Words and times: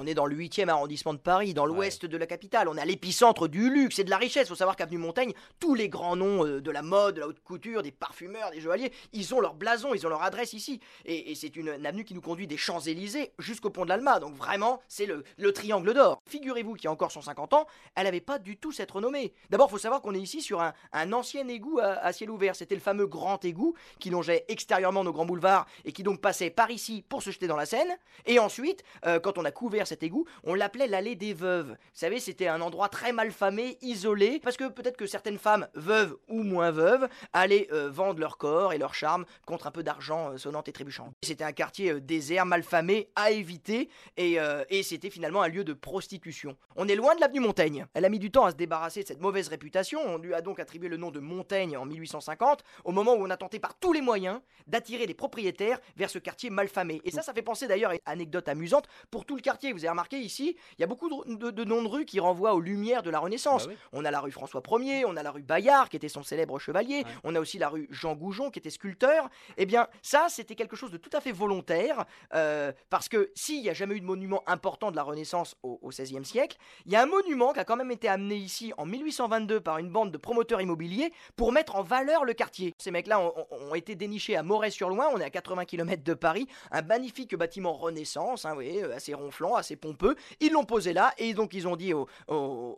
On 0.00 0.06
est 0.06 0.14
dans 0.14 0.26
le 0.26 0.36
8e 0.36 0.68
arrondissement 0.68 1.12
de 1.12 1.18
Paris, 1.18 1.54
dans 1.54 1.66
l'ouest 1.66 2.06
de 2.06 2.16
la 2.16 2.26
capitale. 2.26 2.68
On 2.68 2.76
est 2.76 2.80
à 2.80 2.84
l'épicentre 2.84 3.48
du 3.48 3.68
luxe 3.68 3.98
et 3.98 4.04
de 4.04 4.10
la 4.10 4.16
richesse. 4.16 4.46
Il 4.46 4.50
faut 4.50 4.54
savoir 4.54 4.76
qu'Avenue 4.76 4.98
Montaigne, 4.98 5.32
tous 5.58 5.74
les 5.74 5.88
grands 5.88 6.14
noms 6.14 6.46
euh, 6.46 6.60
de 6.60 6.70
la 6.70 6.82
mode, 6.82 7.16
de 7.16 7.20
la 7.20 7.26
haute 7.26 7.40
couture, 7.40 7.82
des 7.82 7.90
parfumeurs, 7.90 8.52
des 8.52 8.60
joailliers, 8.60 8.92
ils 9.12 9.34
ont 9.34 9.40
leur 9.40 9.54
blason, 9.54 9.94
ils 9.94 10.06
ont 10.06 10.08
leur 10.08 10.22
adresse 10.22 10.52
ici. 10.52 10.78
Et, 11.04 11.32
et 11.32 11.34
c'est 11.34 11.56
une, 11.56 11.70
une 11.70 11.84
avenue 11.84 12.04
qui 12.04 12.14
nous 12.14 12.20
conduit 12.20 12.46
des 12.46 12.56
Champs-Élysées 12.56 13.32
jusqu'au 13.40 13.70
pont 13.70 13.82
de 13.82 13.88
l'Alma. 13.88 14.20
Donc 14.20 14.36
vraiment, 14.36 14.80
c'est 14.86 15.06
le, 15.06 15.24
le 15.36 15.52
triangle 15.52 15.92
d'or. 15.94 16.22
Figurez-vous 16.28 16.74
qu'il 16.74 16.84
y 16.84 16.88
a 16.88 16.92
encore 16.92 17.10
150 17.10 17.54
ans, 17.54 17.66
elle 17.96 18.04
n'avait 18.04 18.20
pas 18.20 18.38
du 18.38 18.56
tout 18.56 18.70
cette 18.70 18.92
renommée. 18.92 19.32
D'abord, 19.50 19.66
il 19.68 19.72
faut 19.72 19.78
savoir 19.78 20.00
qu'on 20.00 20.14
est 20.14 20.20
ici 20.20 20.42
sur 20.42 20.60
un, 20.60 20.74
un 20.92 21.12
ancien 21.12 21.48
égout 21.48 21.80
à, 21.80 21.94
à 21.94 22.12
ciel 22.12 22.30
ouvert. 22.30 22.54
C'était 22.54 22.76
le 22.76 22.80
fameux 22.80 23.08
grand 23.08 23.44
égout 23.44 23.74
qui 23.98 24.10
longeait 24.10 24.44
extérieurement 24.46 25.02
nos 25.02 25.12
grands 25.12 25.26
boulevards 25.26 25.66
et 25.84 25.90
qui 25.90 26.04
donc 26.04 26.20
passait 26.20 26.50
par 26.50 26.70
ici 26.70 27.04
pour 27.08 27.24
se 27.24 27.30
jeter 27.30 27.48
dans 27.48 27.56
la 27.56 27.66
Seine. 27.66 27.96
Et 28.26 28.38
ensuite, 28.38 28.84
euh, 29.04 29.18
quand 29.18 29.38
on 29.38 29.44
a 29.44 29.50
couvert 29.50 29.87
cet 29.88 30.02
égout, 30.02 30.26
on 30.44 30.54
l'appelait 30.54 30.86
l'allée 30.86 31.16
des 31.16 31.34
veuves. 31.34 31.70
Vous 31.70 31.76
savez, 31.92 32.20
c'était 32.20 32.46
un 32.46 32.60
endroit 32.60 32.88
très 32.88 33.12
mal 33.12 33.32
famé, 33.32 33.78
isolé, 33.82 34.40
parce 34.40 34.56
que 34.56 34.68
peut-être 34.68 34.96
que 34.96 35.06
certaines 35.06 35.38
femmes, 35.38 35.66
veuves 35.74 36.16
ou 36.28 36.42
moins 36.42 36.70
veuves, 36.70 37.08
allaient 37.32 37.68
euh, 37.72 37.90
vendre 37.90 38.20
leur 38.20 38.38
corps 38.38 38.72
et 38.72 38.78
leur 38.78 38.94
charme 38.94 39.24
contre 39.46 39.66
un 39.66 39.70
peu 39.70 39.82
d'argent 39.82 40.32
euh, 40.32 40.38
sonnant 40.38 40.62
et 40.62 40.72
trébuchant. 40.72 41.12
C'était 41.22 41.44
un 41.44 41.52
quartier 41.52 41.92
euh, 41.92 42.00
désert, 42.00 42.46
mal 42.46 42.62
famé, 42.62 43.10
à 43.16 43.30
éviter, 43.30 43.88
et, 44.16 44.38
c'était 44.82 45.10
finalement 45.10 45.42
un 45.42 45.48
lieu 45.48 45.64
de 45.64 45.72
prostitution. 45.72 46.56
On 46.76 46.88
est 46.88 46.94
loin 46.94 47.14
de 47.14 47.20
l'avenue 47.20 47.40
Montaigne. 47.40 47.86
Elle 47.94 48.04
a 48.04 48.08
mis 48.08 48.18
du 48.18 48.30
temps 48.30 48.44
à 48.44 48.52
se 48.52 48.56
débarrasser 48.56 49.02
de 49.02 49.08
cette 49.08 49.20
mauvaise 49.20 49.48
réputation. 49.48 50.00
On 50.06 50.18
lui 50.18 50.32
a 50.34 50.40
donc 50.40 50.60
attribué 50.60 50.88
le 50.88 50.96
nom 50.96 51.10
de 51.10 51.20
Montaigne 51.20 51.76
en 51.76 51.84
1850, 51.84 52.62
au 52.84 52.92
moment 52.92 53.14
où 53.14 53.24
on 53.24 53.30
a 53.30 53.36
tenté 53.36 53.58
par 53.58 53.78
tous 53.78 53.92
les 53.92 54.00
moyens 54.00 54.40
d'attirer 54.66 55.06
des 55.06 55.14
propriétaires 55.14 55.78
vers 55.96 56.10
ce 56.10 56.18
quartier 56.18 56.50
malfamé. 56.50 57.00
Et 57.04 57.10
ça, 57.10 57.22
ça 57.22 57.34
fait 57.34 57.42
penser 57.42 57.66
d'ailleurs 57.66 57.90
à 57.90 57.94
une 57.94 58.00
anecdote 58.18 58.48
amusante 58.48 58.88
pour 59.10 59.24
tout 59.24 59.36
le 59.36 59.42
quartier. 59.42 59.72
Vous 59.78 59.84
avez 59.84 59.90
remarqué 59.90 60.18
ici, 60.18 60.56
il 60.76 60.80
y 60.80 60.84
a 60.84 60.86
beaucoup 60.88 61.08
de, 61.08 61.34
de- 61.36 61.50
de 61.52 61.64
noms 61.64 61.82
de 61.82 61.88
rues 61.88 62.04
qui 62.04 62.18
renvoient 62.20 62.54
aux 62.54 62.60
lumières 62.60 63.02
de 63.04 63.10
la 63.10 63.20
Renaissance. 63.20 63.66
Bah 63.66 63.72
oui. 63.72 63.78
On 63.92 64.04
a 64.04 64.10
la 64.10 64.20
rue 64.20 64.32
François 64.32 64.60
Ier, 64.80 65.04
on 65.06 65.16
a 65.16 65.22
la 65.22 65.30
rue 65.30 65.42
Bayard, 65.42 65.88
qui 65.88 65.96
était 65.96 66.08
son 66.08 66.22
célèbre 66.22 66.58
chevalier, 66.58 66.98
Ouais. 66.98 67.04
on 67.24 67.34
a 67.34 67.40
aussi 67.40 67.58
la 67.58 67.68
rue 67.68 67.86
Jean 67.90 68.14
Goujon, 68.14 68.50
qui 68.50 68.58
était 68.58 68.70
sculpteur. 68.70 69.28
Eh 69.56 69.66
bien, 69.66 69.86
ça, 70.02 70.26
c'était 70.28 70.54
quelque 70.56 70.74
chose 70.76 70.90
de 70.90 70.96
tout 70.96 71.10
à 71.12 71.20
fait 71.20 71.32
volontaire, 71.32 72.04
euh, 72.34 72.72
parce 72.90 73.08
que 73.08 73.30
s'il 73.34 73.62
n'y 73.62 73.70
a 73.70 73.74
jamais 73.74 73.94
eu 73.94 74.00
de 74.00 74.04
monument 74.06 74.42
important 74.46 74.90
de 74.90 74.96
la 74.96 75.02
Renaissance 75.04 75.56
au, 75.62 75.78
XVIe 75.88 76.24
siècle, 76.24 76.56
il 76.86 76.92
y 76.92 76.96
a 76.96 77.02
un 77.02 77.06
monument 77.06 77.52
qui 77.52 77.60
a 77.60 77.64
quand 77.64 77.76
même 77.76 77.90
été 77.90 78.08
amené 78.08 78.34
ici 78.36 78.72
en 78.76 78.84
1822 78.86 79.60
par 79.60 79.78
une 79.78 79.90
bande 79.90 80.10
de 80.10 80.18
promoteurs 80.18 80.60
immobiliers 80.60 81.12
pour 81.36 81.52
mettre 81.52 81.76
en 81.76 81.82
valeur 81.82 82.24
le 82.24 82.34
quartier. 82.34 82.74
Ces 82.78 82.90
mecs-là 82.90 83.20
ont, 83.20 83.74
été 83.74 83.94
dénichés 83.94 84.36
à 84.36 84.42
Moret-sur-Loing, 84.42 85.08
on 85.12 85.18
est 85.20 85.24
à 85.24 85.30
80 85.30 85.64
km 85.64 86.02
de 86.02 86.14
Paris, 86.14 86.46
un 86.72 86.82
magnifique 86.82 87.34
bâtiment 87.36 87.72
Renaissance, 87.74 88.44
hein, 88.44 88.50
vous 88.50 88.54
voyez, 88.56 88.82
euh, 88.82 88.94
assez 88.96 89.14
ronflant, 89.14 89.54
assez 89.54 89.67
pompeux. 89.76 90.16
Ils 90.40 90.52
l'ont 90.52 90.64
posé 90.64 90.92
là 90.92 91.12
et 91.18 91.34
donc 91.34 91.54
ils 91.54 91.66
ont 91.68 91.76
dit 91.76 91.92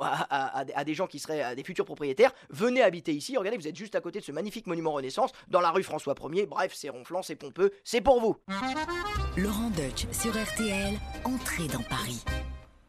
à, 0.00 0.84
des- 0.84 0.94
gens 0.94 1.06
qui 1.06 1.18
seraient 1.18 1.54
des 1.54 1.64
futurs 1.64 1.84
propriétaires, 1.84 2.32
venez 2.50 2.82
habiter 2.82 3.12
ici, 3.12 3.36
regardez, 3.36 3.58
vous 3.58 3.68
êtes 3.68 3.76
juste 3.76 3.94
à 3.94 4.00
côté 4.00 4.20
de 4.20 4.24
ce 4.24 4.32
magnifique 4.32 4.66
monument 4.66 4.92
Renaissance, 4.92 5.30
dans 5.48 5.60
la 5.60 5.70
rue 5.70 5.82
François 5.82 6.14
1er, 6.14 6.46
bref, 6.46 6.72
c'est 6.74 6.88
ronflant, 6.88 7.22
c'est 7.22 7.36
pompeux, 7.36 7.72
c'est 7.84 8.00
pour 8.00 8.20
vous. 8.20 8.36
Laurent 9.36 9.70
Deutsch 9.70 10.06
sur 10.12 10.32
RTL, 10.32 10.94
entrez 11.24 11.66
dans 11.68 11.82
Paris. 11.82 12.24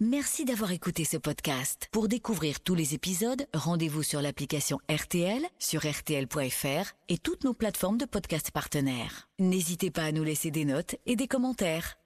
Merci 0.00 0.44
d'avoir 0.44 0.72
écouté 0.72 1.04
ce 1.04 1.16
podcast. 1.16 1.88
Pour 1.92 2.08
découvrir 2.08 2.60
tous 2.60 2.74
les 2.74 2.94
épisodes, 2.94 3.46
rendez-vous 3.54 4.02
sur 4.02 4.20
l'application 4.20 4.78
RTL, 4.90 5.40
sur 5.58 5.82
rtl.fr 5.88 6.92
et 7.08 7.16
toutes 7.18 7.44
nos 7.44 7.54
plateformes 7.54 7.96
de 7.96 8.04
podcast 8.04 8.50
partenaires. 8.50 9.28
N'hésitez 9.38 9.90
pas 9.90 10.02
à 10.02 10.12
nous 10.12 10.24
laisser 10.24 10.50
des 10.50 10.64
notes 10.64 10.96
et 11.06 11.16
des 11.16 11.28
commentaires. 11.28 11.96